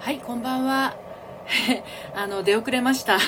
[0.00, 0.96] はいこんばんは。
[2.16, 3.18] あの出遅れました。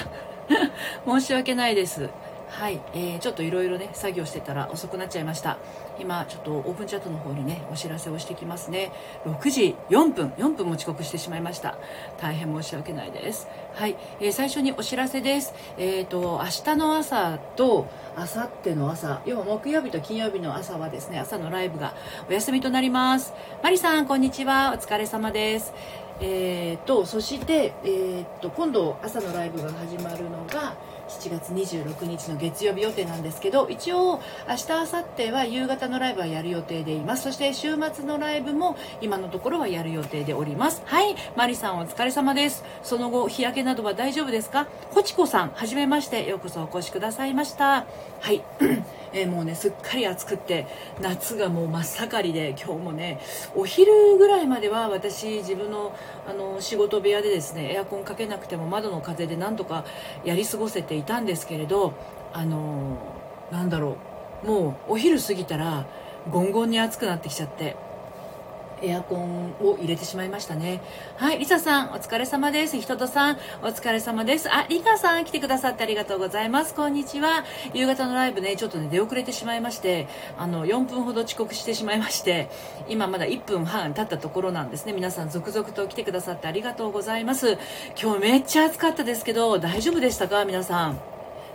[1.07, 2.09] 申し訳ないです。
[2.53, 5.57] はい、えー、ちょっといろいろね作業してたら遅くなっちゃいました。
[5.99, 8.93] 今ちょっとオープンチャットの方にねお知らせをしてきますね。
[9.25, 11.77] 6時4分4分も遅刻してしまいました。
[12.21, 13.49] 大変申し訳ないです。
[13.73, 15.55] はい、えー、最初にお知らせです。
[15.79, 17.87] えっ、ー、と明日の朝と
[18.19, 21.95] 明後日の朝要は木曜日と金曜日の朝はですね朝のライブが
[22.29, 23.33] お休みとなります。
[23.63, 24.75] マリさんこんにちは。
[24.77, 25.73] お疲れ様です。
[26.21, 30.77] えーと、そして、えーと、今度朝のライブが始まるのが
[31.21, 37.25] 7月26日の月曜日予定なんですけど一応明日明後日は夕方のライブはやる予定でいます。
[37.25, 40.83] そして週末のライブも今のところはやる予定でおります。
[40.87, 41.15] はい。
[41.37, 42.65] マリさんお疲れ様です。
[42.83, 44.67] その後日焼けなどは大丈夫ですか？
[44.91, 46.27] コチコさんはじめまして。
[46.27, 47.87] ようこそお越しくださいました。
[48.21, 48.43] はい。
[49.13, 50.67] えー、もうねすっかり暑くって
[51.01, 53.21] 夏がもう真っ盛りで今日もね
[53.55, 55.95] お昼ぐらいまでは私自分の
[56.27, 59.85] あの仕事部屋でですねエアコンかけなくても窓の風でなんとか
[60.25, 61.95] やり過ごせていたんですけれど
[62.33, 63.97] あのー、なんだろ
[64.45, 65.87] うもうお昼過ぎたら
[66.31, 67.77] ゴンゴンに暑くなってきちゃって
[68.83, 70.83] エアコンを入れてしまいましたね。
[71.17, 72.79] はいリサさんお疲れ様です。
[72.79, 74.53] ひととさんお疲れ様です。
[74.53, 76.75] あリカさん来てくださってありがとうございます。
[76.75, 77.45] こんにちは。
[77.75, 82.51] 夕方のライブねちょっとね出遅れてしまいましてあの4分ほど遅刻してしまいまして
[82.89, 84.93] 今まだ1分半経ったところなんですね。
[84.93, 87.59] 皆さん続々と来てくださってありがとうございます。
[88.01, 90.45] 今日めっちゃ暑かったですけど大丈夫でしたか？
[90.45, 91.12] 皆さん。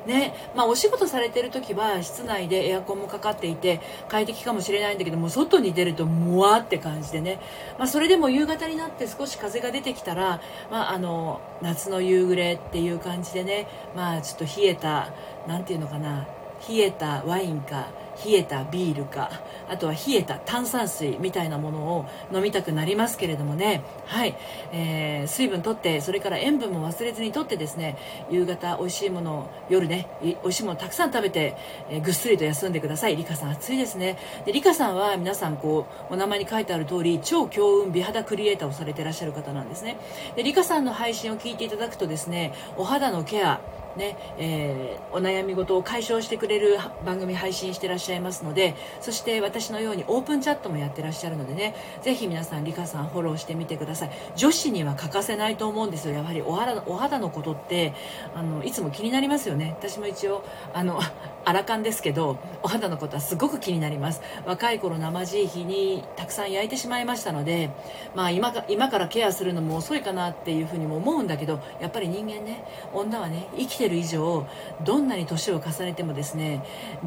[0.07, 0.33] ね。
[0.55, 7.39] まあ、お仕事されてる時は室内でエアコンもかかっていて快適かもしれないんだけども外に出るともわって感じでね、
[7.77, 10.41] まあ、それでも夕方になって少し風が出てきたら、
[10.71, 15.13] まあ、あの夏の夕暮れっていう感じでね、まあ、ちょっと冷えた
[15.47, 16.27] 何て言うのかな。
[16.67, 17.87] 冷えたワインか
[18.25, 19.31] 冷えたビールか
[19.69, 23.83] あとは冷えた炭酸水みたいなものを飲みたくなりますけれどもね。
[24.05, 24.35] はい、
[24.71, 27.97] えー、水分とってそれから塩分も忘れずにとってですね
[28.29, 31.55] 夕方美味しいものを夜ね美味しいものをたくさん食べて、
[31.89, 33.15] えー、ぐっすりと休んでください。
[33.15, 34.17] リカさん暑いですね。
[34.45, 39.97] でリカさんは皆さんこうお名前に書いてある通り超強運美肌クリエイターをされてらっしゃる方なんですね。
[40.35, 43.59] でリカさんの配信を聞いていただくとですねお肌のケア
[43.97, 54.11] ねえー、お悩み事を解消してくれる番組配信してらっしゃいますのでそして私のようにオープンチャットもやってらっしゃるのでねぜひ皆さんリカさんフォローしてみてください。
[54.35, 56.13] 女子には欠かせないと思うんですよ。
[56.13, 57.93] やはりお肌お肌のことって
[58.35, 59.75] あのいつも気になりますよね。
[59.79, 60.43] 私も一応
[60.73, 60.99] あの
[61.45, 64.21] アラカンですけどお肌のことはすごく気になります。
[64.45, 67.69] 若い頃生地日にたくさん焼いてしまいましたので、
[68.15, 74.45] まあ今、今からケアするのも遅いかなっていうふうにも思うんだけどやっぱり人間ね女はね生きてる以上
[74.83, 76.63] どんなに年を重ねてもですね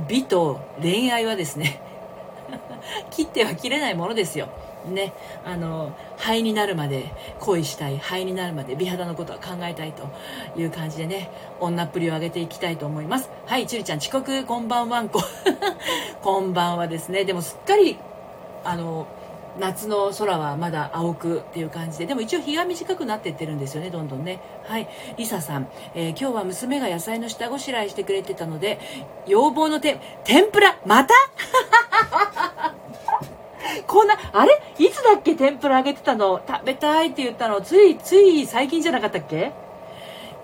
[0.08, 1.80] 美と恋愛はですね
[3.10, 4.48] 切っては切れないものですよ。
[4.86, 5.12] ね
[5.44, 10.08] あの肺になるまで恋したい肺になるまで美肌のことは考えたいと
[10.58, 11.30] いう感じでね
[11.60, 13.30] 女っぷりを上げていきたいと思います。
[13.44, 15.20] はいちゅりちゃん遅刻こんばんはんこ。
[16.22, 17.24] こんばんはですね。
[17.24, 17.98] でもすっかり
[18.64, 19.06] あの
[19.59, 24.41] 夏の空はまだ青くっていう感じででも一応日が短くなっていってるんですよねどんどんね。
[24.65, 24.88] はい。
[25.16, 28.78] リサさん、えー、今日は娘が野菜の下ごしらえしてくれてたので
[29.27, 31.15] 要望のて天ぷらまた？
[33.87, 34.62] こんなあれ？
[34.78, 36.41] いつだっけ天ぷら揚げてたの？
[36.47, 37.61] 食べたいって言ったの？
[37.61, 39.53] ついつい最近じゃなかったっけ？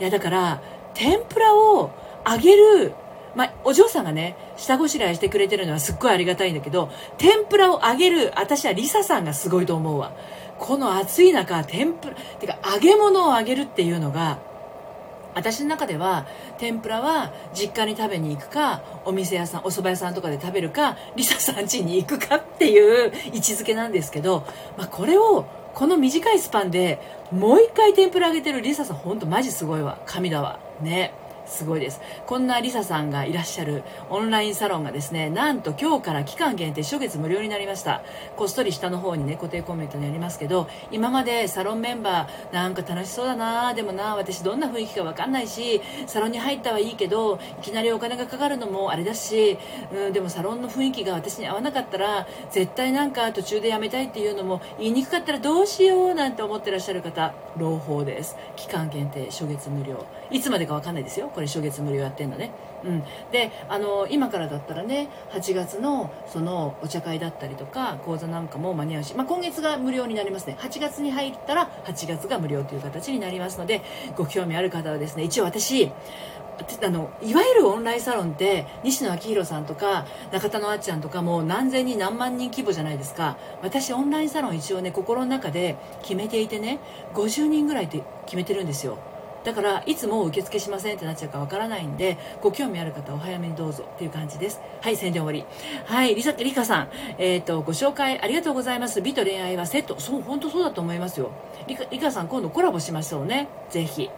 [0.01, 0.61] いやだから
[0.95, 1.91] 天ぷらを
[2.29, 2.95] 揚げる
[3.37, 10.13] まあ、お嬢さんがね、下ごしらえしてくれてるのはすっごいありがたいんだけど、天ぷらを揚げる、私はリサさんがすごいと思うわ。
[10.59, 14.39] この暑い中、天ぷら、てか揚げ物を揚げるっていうのが、
[15.35, 16.27] 私の中では
[16.57, 24.47] 天ぷらは実家に食べに行くかお店屋さんお蕎麦屋さんとかで食べるかリサさん家に行くかっていう位置づけなんですけど、
[24.79, 25.45] まあ、これを
[25.75, 29.99] この短いスパンでもう一回天ぷら揚げてるリサさん本当マジすごいわ。
[30.07, 30.59] 神だわ。
[30.81, 31.13] ね。
[31.47, 32.01] すごいです。
[32.27, 38.03] こんなリサさんがいらっしゃるオンラインサロンがですねなんと今日から期間限定初月無料になりました。
[38.37, 49.59] こっそり下の方にね固定コメントにありますけど今までサロンメンバーなんか楽しそうだなでもな私どんな雰囲気か分かんないしサロンに入ったはいいけどいきなりお金がかかるのもあれだし、
[49.93, 58.37] うん、でもサロンの雰囲気が私に合わなかったら絶対なんか途中でやめたいっていうのも言いにくかったらどうしようなんて思ってらっしゃる方朗報です。
[58.57, 60.05] 期間限定初月無料。
[60.31, 61.31] いつまでか分かんないですよ。
[61.37, 62.51] これ初月無料やってんだね。
[62.83, 70.57] うん、であの今からだったらね8月のそのお茶会だったりとか講座なんかも間に合うし、まあ、今月が無料になりますね。
[70.59, 73.83] 8月に入ったら8月が無料という形になりますので
[74.17, 75.93] ご興味ある方はですね一応私
[76.83, 83.37] あのいわゆるオンラインサロンって西野昭弘さんとか中田のあっちゃんとかも何千人何万人規模じゃないですか。
[83.63, 86.79] 私オンラインサロン一応ね心の中で決めていてね
[87.13, 88.97] 50人ぐらいって決めてるんですよ。
[89.47, 94.61] だからいつも受付しませんってなっちゃうかわからないんでご興味ある方お早めにどうぞっていう感じです。
[94.81, 95.45] はい宣伝終わり。
[95.87, 96.89] はいりさりかさん。
[97.19, 99.01] えっ、ー、とご紹介ありがとうございます。
[99.01, 100.01] 美と恋愛はセット。
[100.01, 101.31] そう本当そうだと思いますよ。
[101.69, 103.47] りかりかさん今度コラボしましょうね。
[103.71, 104.11] ぜひ。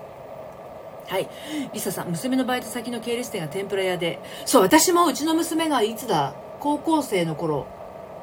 [1.08, 1.28] はい。
[1.74, 4.20] リサさん、娘のバイト先の系列店が天ぷら屋で。
[4.46, 6.34] そう、私もうちの娘がいつだ？
[6.60, 7.66] 高校生の頃、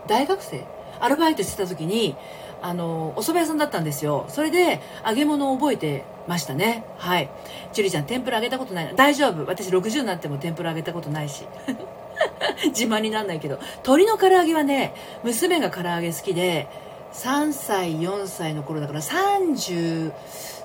[0.08, 0.66] 大学生？
[1.00, 2.16] アルバイトしてた時に、
[2.62, 4.25] あの、お蕎麦屋さんだったんですよ。
[4.30, 6.86] それで、揚げ物を覚えてましたね。
[6.98, 7.30] はい。
[7.74, 9.45] 樹里ちゃん、天ぷら揚げたことない大丈夫。
[9.45, 11.45] 私60になっても天ぷら揚げたことないし。
[12.68, 13.60] 自慢になんないけど。
[13.77, 14.94] 鶏の唐揚げはね、
[15.24, 16.68] 娘が唐揚げ好きで、
[17.13, 20.12] 3歳、4歳の頃だから30、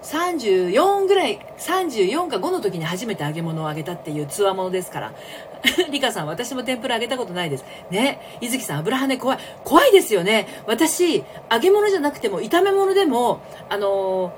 [0.03, 5.13] 34ぐらい、34か5の時に初めて揚げ物を揚げたっていうつわものですから。
[5.91, 7.65] リカさん、私も天ぷら揚げたことないです。
[7.91, 8.39] ね。
[8.41, 9.39] 伊月さん、油跳ね怖い。
[9.63, 10.49] 怖いですよね。
[10.67, 14.33] 私、揚げ物じゃなくても、炒め物でも、あの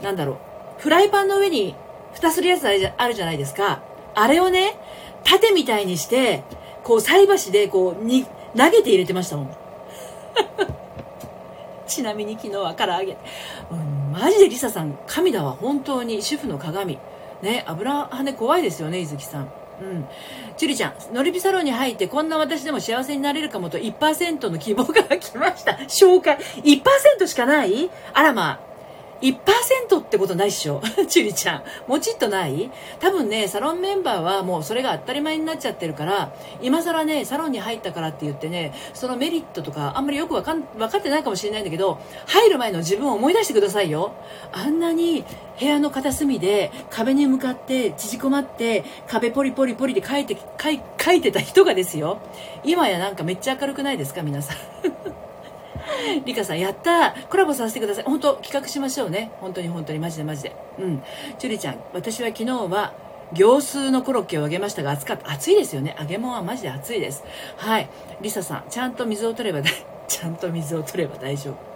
[0.00, 0.51] ー、なんだろう。
[0.82, 1.76] フライパンの上に
[2.12, 2.72] 蓋するやつあ
[3.06, 3.84] るじゃないですか。
[4.16, 4.76] あれをね、
[5.22, 6.42] 縦みたいにして、
[6.82, 8.24] こう、菜箸で、こう、に、
[8.56, 9.56] 投げて入れてましたもん。
[11.86, 13.16] ちなみに昨日は唐揚げ。
[13.70, 15.52] うん、マジでリサさん、神だわ。
[15.52, 16.98] 本当に主婦の鏡。
[17.42, 19.52] ね、油跳ね怖いですよね、伊月さん。
[19.80, 20.08] うん。
[20.56, 25.78] チュリちゃん、ノリピサロンに入ってこんな私でも幸せになれるかもと1%の希望が来ました。
[25.86, 26.38] 紹介。
[26.64, 27.88] 1%しかない？
[28.12, 28.71] あらまあ。
[29.22, 30.82] 1%ってことないっしょ？
[31.08, 31.62] チュリちゃん。
[31.86, 32.70] もちっとない？
[32.98, 44.12] 多分ね、サロンメンバーはもうそれが当たり前になっちゃってるから、今更ね、サロンに入ったからって言ってね、そのメリットとかあんまりよくわかん、分かってないかもしれないんだけど、入る前の自分を思い出してくださいよ。
[44.50, 45.24] あんなに
[45.60, 52.18] 部屋の片隅で壁に向かって縮こまって壁ポリポリポリで書いて、書い書いてた人がですよ。
[52.64, 54.22] 今やなんかめっちゃ明るくないですか？
[54.22, 54.56] 皆さん。
[56.24, 58.04] リカさん、やったコラボさせてください。
[58.04, 59.30] 本当企画しましょうね。
[59.40, 60.56] 本当に本当に、マジでマジで。
[60.78, 61.02] うん。
[61.38, 62.92] チュリちゃん、私は昨日は、
[63.32, 65.30] 行数のコロッケを揚げましたが、暑かった。
[65.30, 65.96] 暑いですよね。
[65.98, 67.24] 揚げ物はマジで暑いです。
[67.56, 67.88] はい。
[68.20, 69.62] リサさん、ちゃんと水を取れば、
[70.08, 71.71] ちゃんと水を取れば大丈夫。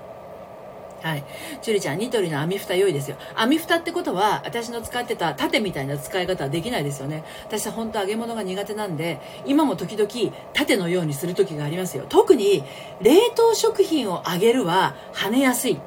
[1.02, 1.24] はい。
[1.62, 3.16] チュリちゃん、ニトリの網蓋良いですよ。
[3.34, 7.24] 網蓋ってことは、私の使ってた縦みたいな使い方はできないですよね。
[7.44, 10.08] 私は本当揚げ物が苦手なんで、今も時々
[10.52, 12.06] 縦のようにする時がありますよ。
[12.08, 12.64] 特に、
[13.00, 15.78] 冷凍食品を揚げるは跳ねやすい。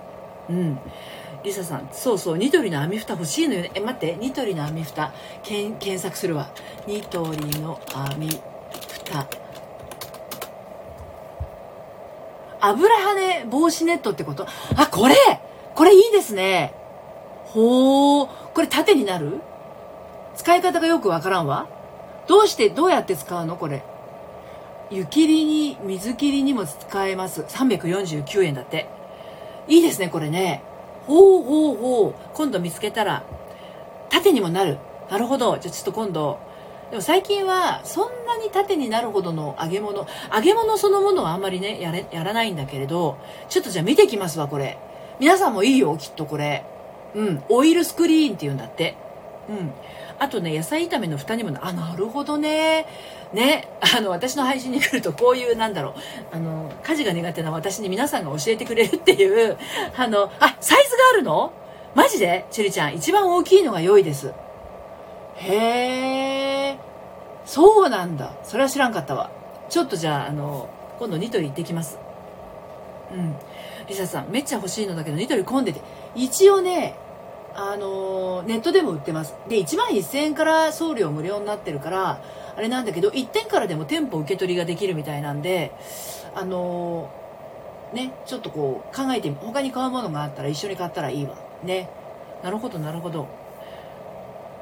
[0.49, 0.79] うん。
[1.43, 3.71] リサさん、そうそう、ニトリの網蓋欲しいのよね。
[3.73, 5.13] え、待って、ニトリの網蓋、
[5.43, 6.49] 検索するわ。
[6.85, 8.29] ニトリの網
[9.05, 9.27] 蓋。
[12.61, 14.47] 油跳ね防止ネットってこと？
[14.75, 15.15] あ、これ
[15.75, 16.73] これいいですね。
[17.45, 18.29] ほー。
[18.53, 19.39] これ縦になる？
[20.35, 21.67] 使い方がよくわからんわ。
[22.27, 23.55] どうして、どうやって使うの？
[23.55, 23.83] これ。
[24.91, 27.41] 湯切りに、水切りにも使えます。
[27.41, 28.89] 349円だって。
[29.67, 30.63] いいですね、これね。
[31.05, 32.13] ほうほうほう。
[32.33, 33.23] 今度見つけたら、
[34.09, 34.79] 縦にもなる。
[35.09, 35.57] なるほど。
[35.59, 36.39] じゃあちょっと今度、
[36.89, 44.79] でも最近はそんなに縦になるほどの揚げ物揚げ物そのものはあんまりねやれやらないんだけれどちょっとじゃあ見てきますわこれ。
[45.19, 46.65] 皆さんもいいよきっとこれ。
[47.13, 47.43] うん。
[47.49, 48.95] オイルスクリーンっていうんだって。
[49.49, 49.71] うん。
[50.17, 52.87] あとね野菜炒めの蓋にもあなるほどね。
[53.33, 53.67] ね。
[53.95, 56.35] あの私の配信に来るとこういうなんだろう。
[56.35, 59.57] あの家事が苦手な私に皆さんが教えてくれるっていう
[59.95, 61.53] あのあサイズがあるの？
[61.95, 62.45] マジで？
[62.51, 62.95] チュリちゃん。
[62.95, 64.33] 一番大きいのが良いです。
[65.35, 66.28] へえ
[67.49, 68.31] そうなんだ。
[68.43, 69.31] それは知らんかったわ。
[69.69, 71.97] ちょっとじゃああの今度ニトリ行ってきます。
[73.11, 73.35] うん。
[73.87, 75.81] リサさんめっちゃ欲しいのだけどニトリ混んでて。
[76.13, 76.95] 一応ね
[77.55, 79.33] あのネットでも売ってます。
[79.47, 82.21] で1万1000円から送料無料になってるから
[82.55, 85.71] あれなんだけど1点からでも店舗受け取りができるみたいなんで
[86.35, 87.09] あの
[87.93, 91.35] ねちょっとこう考えて他に買うものがあったら一緒に買ったらいいわ。
[91.63, 91.89] ね。
[92.43, 93.38] なるほどなるほど。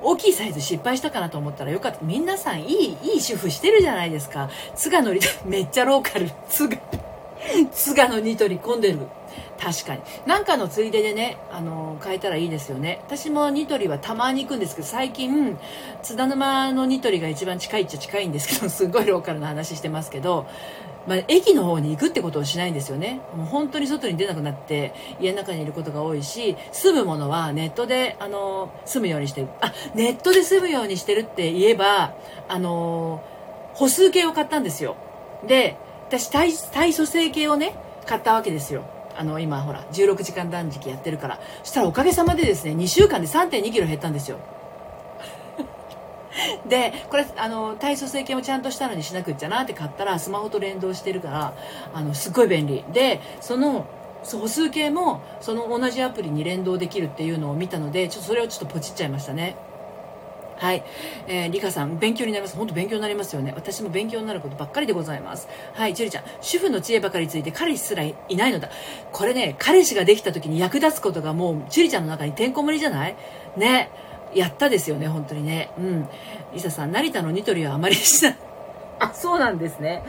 [0.01, 1.99] 大きいサイズ失敗したかなと思ったらよかった。
[2.01, 4.49] 皆さんいい、いい主婦してるじゃないですか。
[4.75, 6.29] 津賀のり、 めっちゃローカル。
[6.49, 6.77] 津賀。
[7.71, 8.99] 津賀のニトリ混んでる
[9.59, 10.01] 確かに。
[10.25, 13.01] なんかのついででねあの変えたらいいですよね。
[13.05, 15.57] 私もニトリはたまに行くんですけど最近
[16.03, 20.45] 津田沼のニトリが一番近いっちゃ近いんですけど すごいローカルな話してますけど
[21.07, 23.21] まあ、駅の方に行くってことをしないんですよね。
[23.33, 29.47] もう本当に外に出なくなって家の中にいることが多いし住むものはネットであの住むようにしてる。
[29.61, 32.13] あネットで住むようにしてるって言えば
[32.49, 33.23] あの
[33.73, 34.97] 歩数計を買ったんですよ。
[35.47, 35.77] で
[36.09, 37.75] 私体体組成計をね
[38.05, 38.83] 買ったわけですよ。
[39.17, 41.39] あの今ほら16時間断食やってるから。
[41.63, 44.37] そしたらおかげさまでですね2週間で3 2キロ減ったんですよ。
[46.69, 51.53] でこれあの体組成計もちゃんとしたのにしなくっちゃなって買ったらスマホと連動してるから
[51.93, 52.83] あのすっごい便利。
[52.93, 53.85] でその
[54.23, 59.55] 歩数計もその同じアプリに連動できるっていうのを見たのでちょっとそれをちょっとポチっちゃいましたね。
[60.57, 60.83] はい。
[61.27, 62.55] えー、リカさん、勉強になります。
[62.55, 63.53] 本当勉強になりますよね。
[63.55, 65.47] 私も勉強になることばっかりでございます。
[65.73, 68.69] はい、ジュリちゃん、主婦の知恵ばかりについて彼氏すらいないのだ。
[69.11, 73.15] これね、彼氏ができた時に役立つことがもう、ジュリちゃんの中にてんこ盛りじゃない？
[73.55, 73.89] ね。
[74.33, 75.71] やったですよね、本当にね。
[75.77, 76.07] うん。
[76.53, 78.37] リサさん、成田のニトリはあまりしない。
[79.13, 80.03] そうなんですね。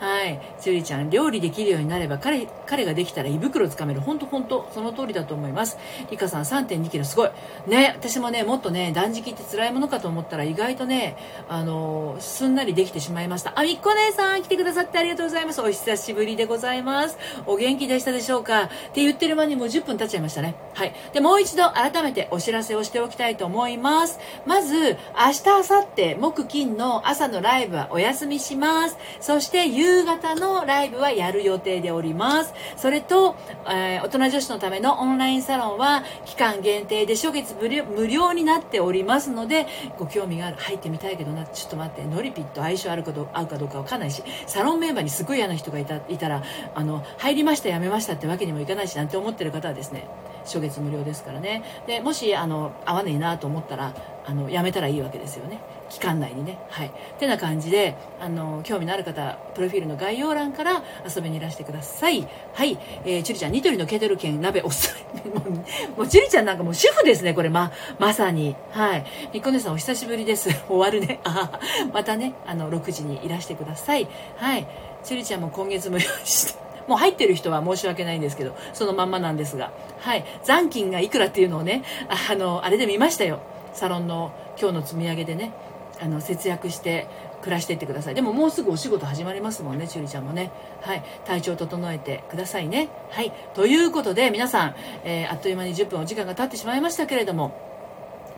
[0.00, 0.40] はい。
[0.60, 4.00] ジュリちゃん、料理できるようになれば、彼、彼ができたら胃袋をつかめる。
[4.00, 5.78] ほんとほんと、その通りだと思います。
[6.10, 7.30] リカさん、3.2キロ、すごい。
[7.66, 11.16] ね、私もね、もっとね、断食って辛いものかと思ったら、意外とね、
[11.48, 13.52] あのすんなりできてしまいました。
[13.58, 15.60] あ、みっこ姉さん、来てくださってありがとうございます。
[15.60, 17.18] お久しぶりでございます。
[17.46, 18.64] お元気でしたでしょうか？
[18.64, 20.54] って言ってる間にもう10分経っちゃいましたね。
[20.74, 20.94] はい。
[21.12, 24.18] で、もう一度改めてお知らせをしておきたいと思います。
[24.46, 28.96] まず、明日、明後日、木、金の朝のライブはお休み休みします。
[29.20, 32.54] そして夕方のライブはやる予定でおります。
[32.76, 33.34] それと、
[33.68, 39.66] えー、大人女子のためのオンラインサロンは期間限定で初月無料になっておりますので、
[39.98, 46.42] ご興味がある、入ってみたいけどな、ちょっと待って、ノリピット相性あるかど合うかどうかわかんないし、サロンメンバーにすごい嫌な人がいたいたら、
[46.74, 50.06] あの、入りました、やめましたってわけにもいかないし、なんて思ってる方はですね、
[50.44, 51.62] 初月無料ですからね。
[51.86, 55.58] で、もし、あの、合わねえなと思ったら、あの、やめたらいいわけですよね。
[55.90, 56.58] 期間内にね。
[56.70, 56.86] はい。
[56.86, 62.26] ってな感じで、あの、興味のある方、プロフィールの概要欄から遊びにいらしてください。
[62.54, 62.78] はい。
[63.04, 65.30] えー、チュリちゃん、ニトリのケトル券鍋おすすめ。
[65.30, 68.54] もう、もうチュリちゃんなんかもう主婦ですね、これ、ま、まさに。
[68.70, 69.04] はい。
[69.32, 70.50] みっこねさん、お久しぶりです。
[70.68, 71.20] 終わるね。
[71.24, 71.58] あ
[71.92, 74.06] またね、あの、6時にいらしてください。
[74.36, 74.66] はい。
[75.04, 76.62] チュリちゃんも今月無料して。
[76.88, 79.70] もう入ってる人は申し訳ないんですけど、そのまんまなんですが。
[80.00, 80.24] はい。
[80.42, 83.40] 残金がいくらっていうのをね、あの、あれで見ましたよ。
[83.72, 85.52] サロンの今日の積み上げでね。
[86.00, 87.06] あの節約して
[87.42, 88.14] 暮らしていってください。
[88.14, 90.50] でももうすぐお仕事始まりますもんねちゅりちゃんもね。
[90.80, 91.02] はい。
[91.24, 92.88] 体調整えてくださいね。
[93.10, 93.32] はい。
[93.54, 94.74] ということで皆さん、
[95.04, 97.71] えー、あっという間に10分お時間が経ってしまいましたけれども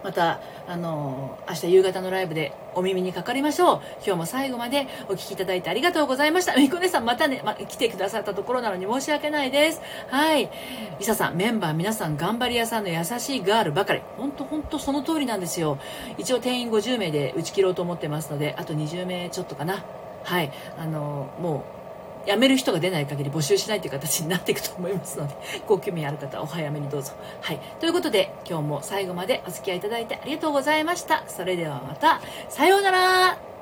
[0.04, 3.80] また、あの明日夕方のライブでお耳にかかりましょう。
[4.04, 6.54] 今日も最後までお聴きいただいてありがとうございました。
[6.56, 9.80] みこねさん、またね、ま、来てくださったところなのに申し訳ないです。
[10.08, 10.50] はい。
[10.99, 14.02] リサさん、メンバー皆さん頑張り屋さんの優しいガールばかり。
[14.18, 15.78] ほんとほんとその通りなんですよ。
[16.18, 19.84] 一応定員50名で打ち切ろうと思ってますので、あと20名ちょっとかな。
[20.23, 20.52] はい。
[20.78, 21.74] あのもう、
[22.26, 25.35] 辞める人が出ない限り募集しないという形になっていくと思いますので、
[25.66, 27.12] ご興味ある方はお早めにどうぞ。
[27.40, 27.61] はい。
[27.81, 31.25] ということで、今日も最後までお付き合いいただいてありがとうございました。
[31.28, 33.53] それではまた、さようなら